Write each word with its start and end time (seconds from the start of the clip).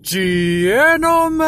Gentlemen, 0.00 1.42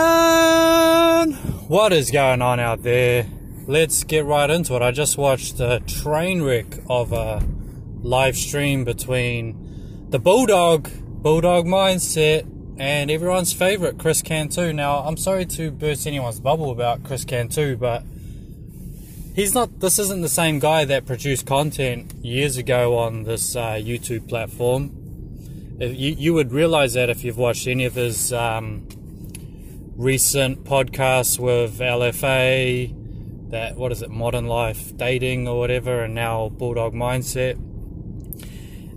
what 1.69 1.93
is 1.93 2.11
going 2.11 2.43
on 2.43 2.59
out 2.59 2.83
there? 2.83 3.27
Let's 3.69 4.03
get 4.03 4.25
right 4.25 4.51
into 4.51 4.75
it. 4.75 4.83
I 4.83 4.91
just 4.91 5.17
watched 5.17 5.61
a 5.61 5.79
train 5.87 6.43
wreck 6.43 6.81
of 6.89 7.13
a 7.13 7.47
live 8.03 8.37
stream 8.37 8.83
between 8.85 10.09
the 10.11 10.19
Bulldog, 10.19 10.91
Bulldog 11.23 11.67
Mindset, 11.67 12.45
and 12.77 13.09
everyone's 13.09 13.53
favorite, 13.53 13.99
Chris 13.99 14.21
Cantu. 14.21 14.73
Now, 14.73 14.99
I'm 14.99 15.17
sorry 15.17 15.47
to 15.47 15.71
burst 15.71 16.09
anyone's 16.09 16.41
bubble 16.41 16.73
about 16.73 17.05
Chris 17.05 17.25
Cantu, 17.25 17.77
but 17.77 18.03
he's 19.33 19.55
not, 19.55 19.79
this 19.79 20.01
isn't 20.01 20.23
the 20.23 20.29
same 20.29 20.59
guy 20.59 20.85
that 20.87 21.07
produced 21.07 21.47
content 21.47 22.13
years 22.17 22.57
ago 22.57 22.99
on 22.99 23.23
this 23.23 23.55
uh, 23.55 23.75
YouTube 23.75 24.29
platform 24.29 25.00
you, 25.81 26.15
you 26.19 26.35
would 26.35 26.53
realize 26.53 26.93
that 26.95 27.09
if 27.09 27.25
you've 27.25 27.39
watched 27.39 27.67
any 27.67 27.87
of 27.87 27.95
his 27.95 28.33
um, 28.33 28.87
recent 29.97 30.65
podcasts 30.65 31.39
with 31.39 31.79
LFA, 31.79 33.51
that 33.51 33.77
what 33.77 33.91
is 33.91 34.03
it, 34.03 34.11
Modern 34.11 34.47
Life 34.47 34.97
Dating 34.97 35.49
or 35.49 35.59
whatever, 35.59 36.05
and 36.05 36.15
now 36.15 36.51
Bulldog 36.51 36.93
Mindset. 36.93 37.59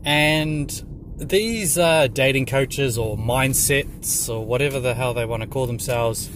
And 0.05 0.83
these 1.17 1.77
uh, 1.77 2.07
dating 2.07 2.47
coaches 2.47 2.97
or 2.97 3.17
mindsets 3.17 4.29
or 4.29 4.45
whatever 4.45 4.79
the 4.79 4.93
hell 4.93 5.13
they 5.13 5.25
want 5.25 5.41
to 5.41 5.47
call 5.47 5.65
themselves, 5.65 6.29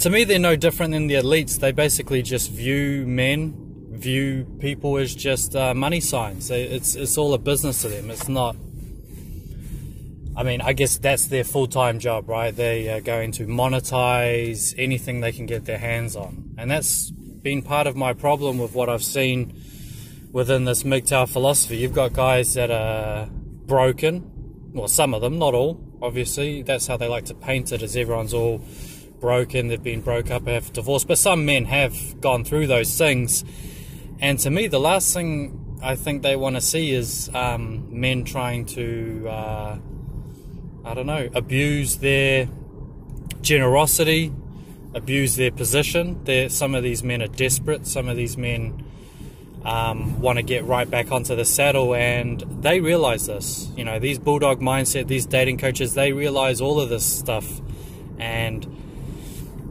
to 0.00 0.10
me, 0.10 0.24
they're 0.24 0.38
no 0.38 0.56
different 0.56 0.92
than 0.92 1.08
the 1.08 1.14
elites. 1.14 1.58
They 1.58 1.72
basically 1.72 2.22
just 2.22 2.50
view 2.50 3.06
men, 3.06 3.54
view 3.90 4.46
people 4.60 4.96
as 4.96 5.14
just 5.14 5.54
uh, 5.56 5.74
money 5.74 6.00
signs. 6.00 6.50
It's 6.50 6.94
it's 6.94 7.18
all 7.18 7.34
a 7.34 7.38
business 7.38 7.82
to 7.82 7.88
them. 7.88 8.10
It's 8.10 8.28
not 8.28 8.56
I 10.34 10.44
mean, 10.44 10.62
I 10.62 10.72
guess 10.72 10.96
that's 10.96 11.26
their 11.26 11.44
full 11.44 11.66
time 11.66 11.98
job, 11.98 12.28
right? 12.28 12.54
They 12.54 12.88
are 12.88 13.00
going 13.00 13.32
to 13.32 13.46
monetize 13.46 14.74
anything 14.78 15.20
they 15.20 15.32
can 15.32 15.44
get 15.46 15.66
their 15.66 15.78
hands 15.78 16.16
on. 16.16 16.54
And 16.56 16.70
that's 16.70 17.10
been 17.10 17.60
part 17.60 17.86
of 17.86 17.96
my 17.96 18.14
problem 18.14 18.58
with 18.58 18.74
what 18.74 18.88
I've 18.88 19.02
seen 19.02 19.52
within 20.32 20.64
this 20.64 20.84
MGTOW 20.84 21.28
philosophy. 21.28 21.76
You've 21.76 21.92
got 21.92 22.14
guys 22.14 22.54
that 22.54 22.70
are 22.70 23.26
broken, 23.26 24.70
well, 24.72 24.88
some 24.88 25.12
of 25.12 25.20
them, 25.20 25.38
not 25.38 25.52
all, 25.52 25.78
obviously. 26.00 26.62
That's 26.62 26.86
how 26.86 26.96
they 26.96 27.08
like 27.08 27.26
to 27.26 27.34
paint 27.34 27.70
it, 27.70 27.82
as 27.82 27.94
everyone's 27.94 28.32
all 28.32 28.64
broken, 29.20 29.68
they've 29.68 29.82
been 29.82 30.00
broke 30.00 30.30
up, 30.30 30.46
have 30.46 30.72
divorced. 30.72 31.08
But 31.08 31.18
some 31.18 31.44
men 31.44 31.66
have 31.66 32.20
gone 32.22 32.44
through 32.44 32.68
those 32.68 32.96
things. 32.96 33.44
And 34.18 34.38
to 34.40 34.50
me, 34.50 34.66
the 34.66 34.80
last 34.80 35.12
thing 35.12 35.78
I 35.82 35.94
think 35.94 36.22
they 36.22 36.36
want 36.36 36.56
to 36.56 36.62
see 36.62 36.92
is 36.92 37.30
um, 37.34 38.00
men 38.00 38.24
trying 38.24 38.64
to. 38.66 39.28
Uh, 39.28 39.78
I 40.84 40.94
don't 40.94 41.06
know, 41.06 41.28
abuse 41.34 41.98
their 41.98 42.48
generosity, 43.40 44.32
abuse 44.94 45.36
their 45.36 45.50
position. 45.52 46.22
They're, 46.24 46.48
some 46.48 46.74
of 46.74 46.82
these 46.82 47.02
men 47.02 47.22
are 47.22 47.28
desperate. 47.28 47.86
Some 47.86 48.08
of 48.08 48.16
these 48.16 48.36
men 48.36 48.84
um, 49.64 50.20
want 50.20 50.38
to 50.38 50.42
get 50.42 50.64
right 50.64 50.90
back 50.90 51.12
onto 51.12 51.36
the 51.36 51.44
saddle, 51.44 51.94
and 51.94 52.40
they 52.62 52.80
realize 52.80 53.26
this. 53.26 53.70
You 53.76 53.84
know, 53.84 53.98
these 53.98 54.18
bulldog 54.18 54.60
mindset, 54.60 55.06
these 55.06 55.24
dating 55.24 55.58
coaches, 55.58 55.94
they 55.94 56.12
realize 56.12 56.60
all 56.60 56.80
of 56.80 56.88
this 56.88 57.04
stuff, 57.04 57.60
and 58.18 58.66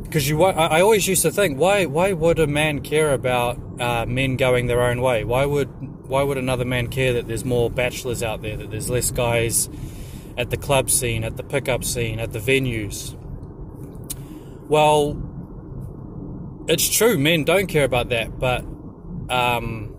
because 0.03 0.28
you, 0.28 0.44
I 0.44 0.81
always 0.81 1.08
used 1.08 1.22
to 1.22 1.31
think, 1.31 1.58
why, 1.58 1.86
why 1.86 2.12
would 2.12 2.38
a 2.38 2.48
man 2.48 2.81
care 2.81 3.14
about 3.14 3.58
uh, 3.80 4.06
men 4.06 4.36
going 4.36 4.68
their 4.68 4.81
own 4.81 5.02
way? 5.02 5.23
Why 5.23 5.46
would, 5.46 5.70
why 6.09 6.22
would 6.22 6.38
another 6.38 6.66
man 6.66 6.88
care 6.88 7.14
that 7.14 7.30
there's 7.30 7.46
more 7.46 7.70
bachelors 7.70 8.22
out 8.22 8.42
there, 8.42 8.58
that 8.58 8.72
there's 8.72 8.90
less 8.90 9.09
guys? 9.09 9.70
At 10.38 10.50
the 10.50 10.58
club 10.58 10.90
scene, 10.90 11.24
at 11.24 11.38
the 11.38 11.44
pickup 11.44 11.84
scene, 11.84 12.20
at 12.20 12.32
the 12.34 12.40
venues. 12.40 13.18
Well, 14.68 15.18
it's 16.68 16.90
true, 16.90 17.18
men 17.18 17.44
don't 17.44 17.68
care 17.68 17.84
about 17.84 18.10
that, 18.10 18.40
but 18.40 18.64
um, 19.30 19.91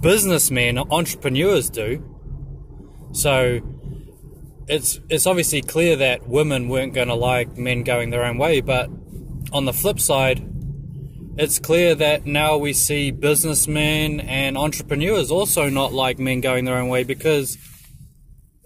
businessmen, 0.00 0.78
entrepreneurs 0.78 1.70
do. 1.70 2.04
So 3.12 3.60
it's 4.68 5.00
it's 5.08 5.26
obviously 5.26 5.62
clear 5.62 5.96
that 5.96 6.28
women 6.28 6.68
weren't 6.68 6.92
going 6.92 7.08
to 7.08 7.14
like 7.14 7.56
men 7.56 7.82
going 7.82 8.10
their 8.10 8.24
own 8.24 8.38
way, 8.38 8.60
but 8.60 8.90
on 9.52 9.64
the 9.64 9.72
flip 9.72 9.98
side, 9.98 10.46
it's 11.38 11.58
clear 11.58 11.94
that 11.94 12.26
now 12.26 12.56
we 12.56 12.72
see 12.72 13.10
businessmen 13.10 14.20
and 14.20 14.58
entrepreneurs 14.58 15.30
also 15.30 15.68
not 15.68 15.92
like 15.92 16.18
men 16.18 16.40
going 16.40 16.64
their 16.64 16.76
own 16.76 16.88
way 16.88 17.04
because 17.04 17.56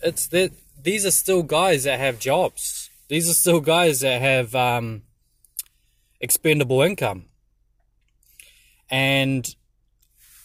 it's 0.03 0.27
that 0.29 0.53
these 0.83 1.07
are 1.07 1.11
still 1.11 1.43
guys 1.43 1.85
that 1.85 1.99
have 1.99 2.19
jobs. 2.19 2.91
These 3.09 3.29
are 3.31 3.35
still 3.35 3.61
guys 3.61 4.01
that 4.01 4.21
have 4.21 4.55
um, 4.55 5.03
expendable 6.21 6.83
income. 6.83 7.27
And 8.91 9.55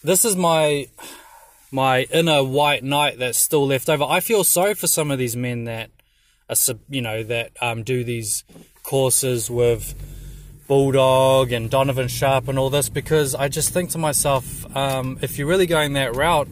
this 0.02 0.24
is 0.24 0.36
my 0.36 0.88
my 1.70 2.02
inner 2.12 2.42
white 2.42 2.82
knight 2.82 3.18
that's 3.18 3.38
still 3.38 3.66
left 3.66 3.88
over. 3.88 4.04
I 4.04 4.20
feel 4.20 4.42
sorry 4.42 4.74
for 4.74 4.86
some 4.86 5.10
of 5.10 5.18
these 5.18 5.36
men 5.36 5.64
that 5.64 5.90
are, 6.48 6.56
you 6.88 7.02
know, 7.02 7.22
that 7.24 7.52
um, 7.60 7.82
do 7.82 8.04
these 8.04 8.44
courses 8.82 9.50
with 9.50 9.94
Bulldog 10.66 11.52
and 11.52 11.68
Donovan 11.68 12.08
Sharp 12.08 12.48
and 12.48 12.58
all 12.58 12.70
this 12.70 12.88
because 12.88 13.34
I 13.34 13.48
just 13.48 13.72
think 13.72 13.90
to 13.90 13.98
myself, 13.98 14.64
um, 14.74 15.18
if 15.20 15.38
you're 15.38 15.46
really 15.46 15.66
going 15.66 15.92
that 15.94 16.16
route, 16.16 16.48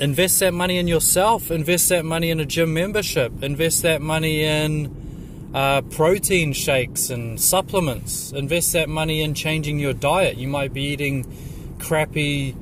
invest 0.00 0.40
that 0.40 0.54
money 0.54 0.78
in 0.78 0.88
yourself, 0.88 1.50
invest 1.50 1.90
that 1.90 2.04
money 2.04 2.30
in 2.30 2.40
a 2.40 2.46
gym 2.46 2.72
membership, 2.72 3.42
invest 3.42 3.82
that 3.82 4.00
money 4.00 4.42
in 4.42 5.50
uh, 5.54 5.82
protein 5.82 6.52
shakes 6.54 7.10
and 7.10 7.38
supplements, 7.38 8.32
invest 8.32 8.72
that 8.72 8.88
money 8.88 9.20
in 9.20 9.34
changing 9.34 9.78
your 9.78 9.92
diet. 9.92 10.38
You 10.38 10.48
might 10.48 10.72
be 10.72 10.84
eating 10.84 11.26
crappy 11.78 12.56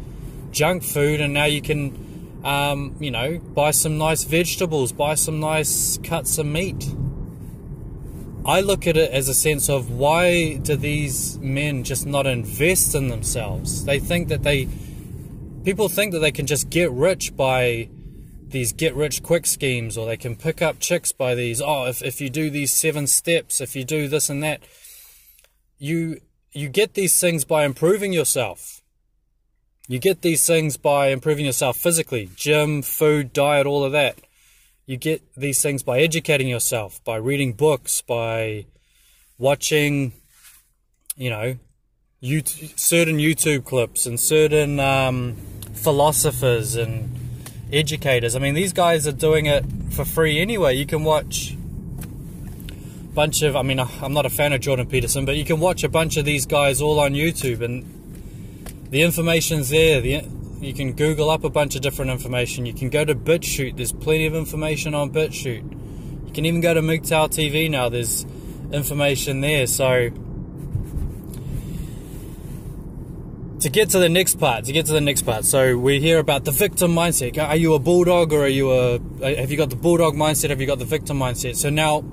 junk 0.51 0.83
food, 0.83 1.21
and 1.21 1.33
now 1.33 1.45
you 1.45 1.63
can, 1.63 2.41
um, 2.45 2.97
you 2.99 3.13
know, 3.13 3.39
buy 3.39 3.71
some 3.71 3.99
nice 3.99 4.25
vegetables, 4.25 4.91
buy 4.91 5.15
some 5.15 5.39
nice 5.39 5.99
cuts 5.99 6.39
of 6.39 6.47
meat. 6.47 6.93
I 8.45 8.63
look 8.63 8.87
at 8.87 8.97
it 8.97 9.13
as 9.13 9.29
a 9.29 9.35
sense 9.35 9.69
of 9.69 9.91
why 9.91 10.55
do 10.57 10.75
these 10.75 11.39
men 11.39 11.85
just 11.85 12.07
not 12.07 12.27
invest 12.27 12.95
in 12.95 13.09
themselves? 13.09 13.85
They 13.85 13.99
think 13.99 14.29
that 14.29 14.43
they 14.43 14.69
people 15.69 15.91
think 15.91 16.13
that 16.13 16.21
they 16.21 16.33
can 16.33 16.47
just 16.47 16.71
get 16.71 16.91
rich 16.93 17.37
by 17.37 17.91
these 18.49 18.73
get 18.73 18.95
rich 18.95 19.23
quick 19.23 19.45
schemes 19.45 19.99
or 19.99 20.07
they 20.07 20.17
can 20.17 20.35
pick 20.35 20.63
up 20.63 20.79
chicks 20.81 21.13
by 21.13 21.35
these 21.35 21.61
oh 21.61 21.85
if, 21.85 22.01
if 22.03 22.23
you 22.23 22.31
do 22.31 22.49
these 22.49 22.73
seven 22.73 23.07
steps 23.07 23.61
if 23.61 23.77
you 23.77 23.85
do 23.85 24.09
this 24.09 24.31
and 24.31 24.43
that 24.43 24.63
you 25.79 26.23
you 26.53 26.71
get 26.71 26.95
these 26.95 27.21
things 27.21 27.45
by 27.45 27.67
improving 27.67 28.15
yourself. 28.15 28.81
You 29.87 29.99
get 29.99 30.23
these 30.23 30.47
things 30.47 30.79
by 30.79 31.09
improving 31.09 31.45
yourself 31.45 31.77
physically 31.77 32.31
gym 32.35 32.81
food 32.81 33.35
diet 33.35 33.67
all 33.67 33.85
of 33.85 33.93
that. 33.93 34.17
You 34.87 34.97
get 34.97 35.21
these 35.37 35.61
things 35.61 35.83
by 35.83 36.01
educating 36.01 36.49
yourself 36.49 37.05
by 37.05 37.17
reading 37.17 37.53
books 37.53 38.01
by 38.01 38.65
watching 39.37 40.15
you 41.15 41.29
know 41.29 41.59
certain 42.21 43.19
YouTube 43.19 43.65
clips 43.65 44.07
and 44.07 44.19
certain 44.19 44.81
um, 44.81 45.37
philosophers 45.79 46.77
and 46.77 47.15
educators. 47.73 48.35
I 48.35 48.39
mean, 48.39 48.55
these 48.55 48.73
guys 48.73 49.07
are 49.07 49.13
doing 49.13 49.47
it 49.47 49.65
for 49.91 50.05
free 50.05 50.41
anyway. 50.41 50.77
You 50.77 50.87
can 50.87 51.05
watch 51.05 51.53
a 51.53 53.15
bunch 53.15 53.43
of, 53.43 53.57
I 53.57 53.63
mean, 53.63 53.79
uh, 53.79 53.89
I'm 54.03 54.13
not 54.13 54.27
a 54.27 54.31
fan 54.31 54.53
of 54.53 54.61
Jordan 54.61 54.87
Peterson, 54.87 55.25
but 55.25 55.37
you 55.37 55.45
can 55.45 55.61
watch 55.61 55.85
a 55.85 55.89
bunch 55.89 56.17
of 56.17 56.25
these 56.25 56.47
guys 56.47 56.81
all 56.81 57.01
on 57.01 57.13
YouTube 57.15 57.61
and 57.61 57.95
the 58.91 59.03
information's 59.03 59.69
there. 59.69 60.01
The, 60.01 60.25
you 60.61 60.75
can 60.75 60.93
Google 60.93 61.31
up 61.31 61.45
a 61.45 61.51
bunch 61.51 61.77
of 61.77 61.83
different 61.83 62.11
information. 62.11 62.67
You 62.67 62.75
can 62.75 62.91
go 62.91 63.05
to 63.05 63.15
BitChute. 63.15 63.77
There's 63.77 63.93
plenty 63.93 64.27
of 64.27 64.35
information 64.35 64.95
on 64.95 65.11
BitChute. 65.11 66.27
You 66.27 66.33
can 66.33 66.47
even 66.47 66.61
go 66.61 66.75
to 66.75 66.81
MGTOW 66.81 67.29
TV 67.31 67.71
now. 67.71 67.89
There's 67.89 68.27
information 68.73 69.41
there. 69.41 69.67
So 69.67 70.11
to 73.61 73.69
get 73.69 73.91
to 73.91 73.99
the 73.99 74.09
next 74.09 74.39
part, 74.39 74.65
to 74.67 74.73
get 74.73 74.87
to 74.87 74.93
the 74.93 75.01
next 75.01 75.23
part. 75.23 75.45
So 75.45 75.77
we 75.77 76.01
hear 76.01 76.19
about 76.19 76.45
the 76.45 76.53
victim 76.53 76.93
mindset. 76.93 77.37
Are 77.43 77.57
you 77.57 77.75
a 77.75 77.79
bulldog 77.79 78.33
or 78.33 78.45
are 78.45 78.49
you 78.49 78.71
a? 78.73 78.99
Have 79.37 79.51
you 79.51 79.57
got 79.57 79.71
the 79.71 79.77
bulldog 79.77 80.15
mindset? 80.15 80.51
Have 80.51 80.61
you 80.61 80.67
got 80.67 80.79
the 80.79 80.85
victim 80.85 81.19
mindset? 81.19 81.57
So 81.57 81.71
now 81.71 82.05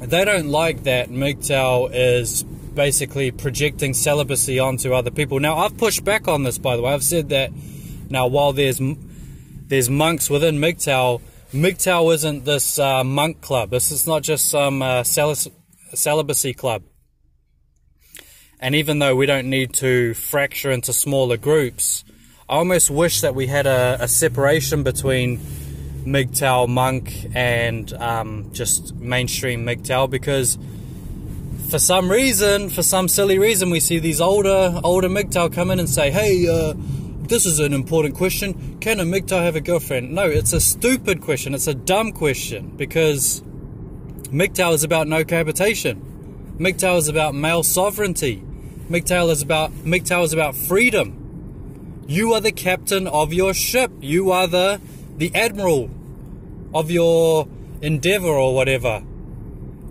they 0.00 0.24
don't 0.24 0.48
like 0.48 0.84
that 0.84 1.08
MGTOW 1.10 1.90
is 1.92 2.42
basically 2.42 3.30
projecting 3.30 3.92
celibacy 3.92 4.58
onto 4.58 4.94
other 4.94 5.10
people. 5.10 5.40
Now 5.40 5.58
I've 5.58 5.76
pushed 5.76 6.04
back 6.04 6.28
on 6.28 6.44
this, 6.44 6.58
by 6.58 6.76
the 6.76 6.82
way. 6.82 6.92
I've 6.92 7.04
said 7.04 7.28
that 7.30 7.50
now 8.08 8.26
while 8.26 8.52
there's 8.52 8.80
there's 9.68 9.90
monks 9.90 10.30
within 10.30 10.58
MGTOW, 10.58 11.20
MGTOW 11.52 12.14
isn't 12.14 12.44
this 12.44 12.78
uh, 12.78 13.02
monk 13.02 13.40
club. 13.40 13.70
This 13.70 13.90
is 13.90 14.06
not 14.06 14.22
just 14.22 14.48
some 14.48 14.80
uh, 14.80 15.02
celibacy 15.02 16.54
club. 16.54 16.82
And 18.62 18.76
even 18.76 19.00
though 19.00 19.16
we 19.16 19.26
don't 19.26 19.50
need 19.50 19.74
to 19.74 20.14
fracture 20.14 20.70
into 20.70 20.92
smaller 20.92 21.36
groups, 21.36 22.04
I 22.48 22.58
almost 22.58 22.90
wish 22.90 23.20
that 23.22 23.34
we 23.34 23.48
had 23.48 23.66
a, 23.66 23.98
a 24.00 24.06
separation 24.06 24.84
between 24.84 25.38
MGTOW 26.04 26.68
monk 26.68 27.12
and 27.34 27.92
um, 27.94 28.50
just 28.52 28.94
mainstream 28.94 29.66
MGTOW 29.66 30.08
because 30.10 30.58
for 31.70 31.80
some 31.80 32.08
reason, 32.08 32.68
for 32.68 32.84
some 32.84 33.08
silly 33.08 33.36
reason, 33.36 33.70
we 33.70 33.80
see 33.80 33.98
these 33.98 34.20
older 34.20 34.80
older 34.84 35.08
MGTOW 35.08 35.52
come 35.52 35.72
in 35.72 35.80
and 35.80 35.88
say, 35.88 36.12
"Hey, 36.12 36.46
uh, 36.46 36.74
this 36.76 37.46
is 37.46 37.58
an 37.58 37.72
important 37.72 38.14
question. 38.14 38.78
Can 38.78 39.00
a 39.00 39.04
MGTOW 39.04 39.42
have 39.42 39.56
a 39.56 39.60
girlfriend?" 39.60 40.12
No, 40.12 40.26
it's 40.26 40.52
a 40.52 40.60
stupid 40.60 41.20
question. 41.20 41.52
It's 41.52 41.66
a 41.66 41.74
dumb 41.74 42.12
question 42.12 42.76
because 42.76 43.40
MGTOW 44.30 44.74
is 44.74 44.84
about 44.84 45.08
no 45.08 45.24
cohabitation. 45.24 46.56
MGTOW 46.60 46.98
is 46.98 47.08
about 47.08 47.34
male 47.34 47.64
sovereignty. 47.64 48.44
MGTOW 48.90 49.30
is 49.30 49.42
about 49.42 49.70
MGTOW 49.72 50.24
is 50.24 50.32
about 50.32 50.54
freedom. 50.54 52.04
You 52.06 52.32
are 52.34 52.40
the 52.40 52.52
captain 52.52 53.06
of 53.06 53.32
your 53.32 53.54
ship. 53.54 53.90
You 54.00 54.30
are 54.30 54.46
the 54.46 54.80
the 55.16 55.34
admiral 55.34 55.90
of 56.74 56.90
your 56.90 57.48
endeavor 57.80 58.28
or 58.28 58.54
whatever. 58.54 59.02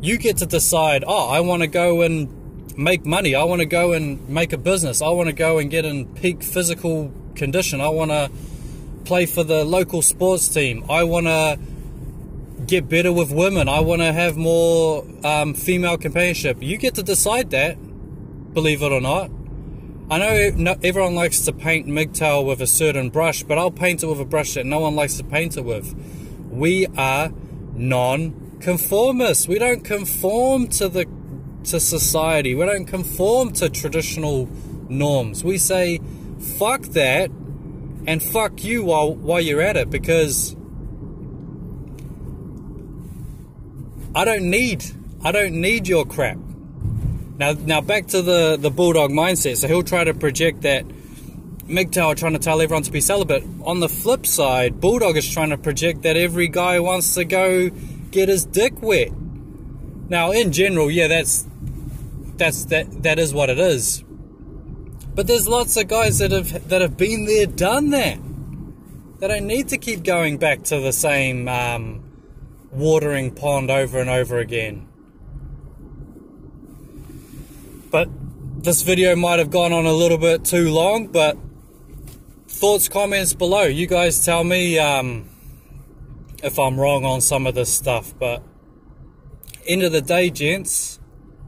You 0.02 0.18
get 0.18 0.38
to 0.38 0.46
decide, 0.46 1.04
oh, 1.06 1.30
I 1.30 1.42
want 1.42 1.62
to 1.62 1.68
go 1.68 2.02
and 2.02 2.78
make 2.78 3.06
money. 3.06 3.36
I 3.36 3.44
want 3.44 3.60
to 3.60 3.66
go 3.66 3.94
and 3.94 4.28
make 4.30 4.54
a 4.54 4.58
business. 4.58 5.02
I 5.02 5.10
want 5.10 5.28
to 5.28 5.34
go 5.34 5.60
and 5.60 5.70
get 5.70 5.86
in 5.86 6.08
peak 6.16 6.42
physical 6.42 7.12
condition. 7.36 7.82
I 7.82 7.90
want 7.90 8.12
to 8.12 8.32
play 9.06 9.26
for 9.26 9.44
the 9.44 9.64
local 9.64 10.02
sports 10.02 10.48
team. 10.48 10.86
I 10.90 11.04
want 11.04 11.28
to 11.28 11.60
get 12.66 12.88
better 12.90 13.12
with 13.12 13.32
women. 13.32 13.68
I 13.68 13.82
want 13.82 14.02
to 14.02 14.12
have 14.14 14.38
more 14.38 15.06
um, 15.24 15.54
female 15.54 15.98
companionship. 15.98 16.62
You 16.62 16.78
get 16.78 16.96
to 16.96 17.04
decide 17.04 17.52
that, 17.52 17.78
believe 18.54 18.82
it 18.82 18.92
or 18.92 19.02
not. 19.02 19.32
I 20.10 20.18
know 20.18 20.76
everyone 20.84 21.16
likes 21.16 21.40
to 21.42 21.54
paint 21.54 21.88
MGTOW 21.88 22.46
with 22.46 22.62
a 22.62 22.68
certain 22.68 23.10
brush, 23.10 23.44
but 23.44 23.58
I'll 23.58 23.72
paint 23.72 24.04
it 24.04 24.08
with 24.08 24.20
a 24.20 24.26
brush 24.26 24.56
that 24.56 24.66
no 24.66 24.80
one 24.80 24.94
likes 24.94 25.16
to 25.18 25.24
paint 25.24 25.56
it 25.56 25.64
with. 25.64 25.96
We 26.50 26.86
are 26.98 27.32
non-conformists. 27.76 29.48
We 29.48 29.58
don't 29.58 29.86
conform 29.86 30.68
to 30.68 30.90
the 30.90 31.08
to 31.64 31.80
society. 31.80 32.56
We 32.56 32.66
don't 32.66 32.88
conform 32.88 33.54
to 33.54 33.70
traditional 33.70 34.50
norms. 34.90 35.44
We 35.44 35.58
say, 35.58 36.00
fuck 36.58 36.82
that, 36.82 37.30
and 38.08 38.22
fuck 38.22 38.64
you 38.64 38.84
while 38.84 39.14
while 39.14 39.40
you're 39.40 39.62
at 39.62 39.78
it 39.78 39.90
because 39.90 40.56
I 44.14 44.26
don't 44.26 44.50
need 44.50 44.84
I 45.24 45.32
don't 45.32 45.62
need 45.62 45.88
your 45.88 46.06
crap. 46.06 46.38
Now, 47.42 47.54
now 47.54 47.82
back 47.82 48.06
to 48.10 48.22
the, 48.22 48.56
the 48.56 48.70
bulldog 48.70 49.10
mindset. 49.10 49.58
So 49.58 49.68
he'll 49.68 49.82
try 49.82 50.04
to 50.04 50.14
project 50.14 50.62
that 50.62 50.86
MGTOW 51.66 52.16
trying 52.16 52.34
to 52.34 52.40
tell 52.40 52.62
everyone 52.62 52.84
to 52.84 52.92
be 52.92 53.02
celibate. 53.02 53.44
On 53.64 53.80
the 53.80 53.90
flip 53.90 54.28
side, 54.28 54.80
Bulldog 54.80 55.18
is 55.18 55.28
trying 55.28 55.50
to 55.50 55.58
project 55.58 56.04
that 56.04 56.16
every 56.16 56.48
guy 56.48 56.80
wants 56.80 57.16
to 57.16 57.26
go 57.26 57.72
get 58.12 58.30
his 58.30 58.46
dick 58.46 58.80
wet. 58.84 59.12
Now, 60.08 60.30
in 60.30 60.52
general, 60.52 60.92
yeah, 60.92 61.08
that's 61.08 61.48
that's 62.38 62.66
that 62.66 63.02
that 63.02 63.18
is 63.18 63.34
what 63.34 63.50
it 63.50 63.58
is. 63.58 64.04
But 65.16 65.26
there's 65.26 65.48
lots 65.48 65.76
of 65.78 65.88
guys 65.88 66.20
that 66.20 66.30
have 66.30 66.70
that 66.70 66.82
have 66.82 66.96
been 66.96 67.26
there, 67.26 67.48
done 67.48 67.90
that. 67.90 68.20
They 69.18 69.28
don't 69.28 69.48
need 69.48 69.70
to 69.70 69.80
keep 69.80 70.04
going 70.04 70.38
back 70.38 70.62
to 70.66 70.80
the 70.80 70.94
same 70.94 71.48
um, 71.48 72.04
watering 72.72 73.34
pond 73.34 73.72
over 73.72 73.98
and 73.98 74.12
over 74.12 74.38
again. 74.38 74.91
But 77.92 78.10
this 78.64 78.84
video 78.84 79.18
might 79.18 79.40
have 79.40 79.52
gone 79.52 79.74
on 79.74 79.86
a 79.86 79.92
little 79.92 80.18
bit 80.18 80.46
too 80.46 80.70
long, 80.70 81.08
but 81.08 81.38
thoughts, 82.48 82.88
comments 82.88 83.34
below. 83.34 83.64
You 83.64 83.86
guys 83.86 84.24
tell 84.24 84.46
me 84.46 84.80
um, 84.80 85.30
if 86.42 86.58
I'm 86.58 86.80
wrong 86.80 87.04
on 87.04 87.20
some 87.20 87.46
of 87.46 87.54
this 87.54 87.72
stuff. 87.72 88.14
But 88.18 88.44
end 89.68 89.84
of 89.84 89.92
the 89.92 90.02
day, 90.02 90.30
gents, 90.30 91.02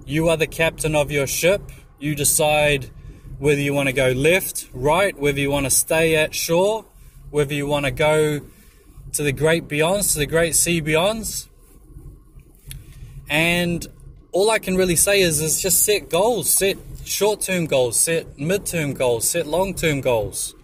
you 0.05 0.27
are 0.27 0.35
the 0.35 0.45
captain 0.47 0.97
of 0.97 1.11
your 1.11 1.27
ship. 1.27 1.71
You 1.97 2.13
decide 2.13 2.91
whether 3.39 3.61
you 3.61 3.73
want 3.73 3.87
to 3.87 3.93
go 3.93 4.09
left, 4.09 4.67
right, 4.73 5.17
whether 5.17 5.39
you 5.39 5.49
want 5.49 5.65
to 5.65 5.69
stay 5.69 6.17
at 6.17 6.35
shore, 6.35 6.83
whether 7.29 7.53
you 7.53 7.67
want 7.67 7.85
to 7.85 7.91
go 7.91 8.41
to 9.13 9.23
the 9.23 9.31
great 9.31 9.69
beyonds, 9.69 10.11
to 10.11 10.19
the 10.19 10.25
great 10.25 10.55
sea 10.55 10.81
beyonds. 10.81 11.47
And 13.29 13.87
all 14.33 14.49
I 14.49 14.57
can 14.59 14.75
really 14.75 14.95
say 14.95 15.21
is, 15.21 15.39
is 15.39 15.61
just 15.61 15.85
set 15.85 16.09
goals, 16.09 16.49
set 16.49 16.77
short-term 17.05 17.67
goals, 17.67 17.99
set 17.99 18.37
mid-term 18.39 18.93
goals, 18.93 19.29
set 19.29 19.45
long-term 19.45 20.01
goals, 20.01 20.55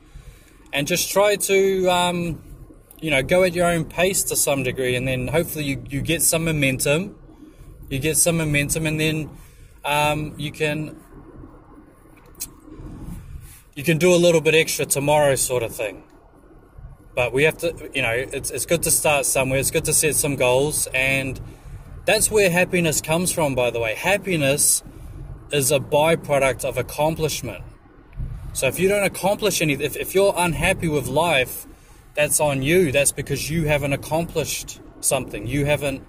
and 0.74 0.88
just 0.88 1.12
try 1.12 1.36
to, 1.36 1.88
um, 1.88 2.42
you 3.00 3.12
know, 3.12 3.21
go 3.21 3.44
at 3.44 3.54
your 3.54 3.68
own 3.68 3.86
pace 3.86 4.24
to 4.24 4.36
some 4.36 4.63
degree, 4.63 4.95
and 4.95 5.07
then 5.07 5.27
hopefully 5.27 5.66
you, 5.66 5.83
you 5.88 6.01
get 6.01 6.24
some 6.24 6.45
momentum, 6.45 7.16
you 7.89 8.00
get 8.00 8.18
some 8.18 8.38
momentum, 8.38 8.88
and 8.88 9.00
then 9.00 9.30
um, 9.86 10.33
you 10.38 10.51
can 10.51 10.95
you 13.75 13.83
can 13.83 13.98
do 13.98 14.13
a 14.13 14.18
little 14.18 14.42
bit 14.42 14.56
extra 14.56 14.86
tomorrow, 14.86 15.36
sort 15.36 15.63
of 15.63 15.74
thing. 15.74 16.04
But 17.15 17.31
we 17.31 17.44
have 17.44 17.57
to, 17.60 17.89
you 17.94 18.01
know, 18.01 18.12
it's 18.12 18.51
it's 18.51 18.65
good 18.65 18.83
to 18.83 18.92
start 18.92 19.25
somewhere. 19.25 19.60
It's 19.60 19.72
good 19.72 19.86
to 19.86 19.94
set 19.94 20.15
some 20.15 20.36
goals 20.36 20.88
and 20.88 21.39
that's 22.10 22.32
where 22.32 22.50
happiness 22.50 23.02
comes 23.02 23.32
from, 23.32 23.54
by 23.54 23.70
the 23.70 23.80
way. 23.80 23.94
Happiness 23.94 24.82
is 25.52 25.72
a 25.72 25.80
byproduct 25.80 26.66
of 26.66 26.76
accomplishment. 26.76 27.64
So 28.54 28.66
if 28.66 28.80
you 28.80 28.90
don't 28.90 29.04
accomplish 29.04 29.62
anything, 29.62 29.86
if, 29.86 29.96
if 29.96 30.16
you're 30.16 30.34
unhappy 30.36 30.88
with 30.88 31.06
life, 31.06 31.68
that's 32.16 32.40
on 32.40 32.64
you. 32.64 32.92
That's 32.92 33.12
because 33.12 33.52
you 33.52 33.66
haven't 33.66 33.94
accomplished 33.94 34.82
something. 35.02 35.46
You 35.46 35.66
haven't 35.66 36.02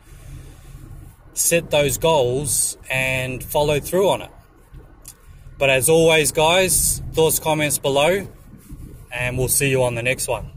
set 1.34 1.70
those 1.70 1.98
goals 1.98 2.78
and 2.90 3.44
followed 3.44 3.84
through 3.84 4.08
on 4.08 4.22
it. 4.22 4.30
But 5.58 5.68
as 5.68 5.90
always, 5.90 6.32
guys, 6.32 7.02
thoughts, 7.12 7.38
comments 7.38 7.76
below, 7.76 8.26
and 9.12 9.36
we'll 9.36 9.48
see 9.48 9.68
you 9.68 9.82
on 9.82 9.96
the 9.96 10.02
next 10.02 10.28
one. 10.28 10.50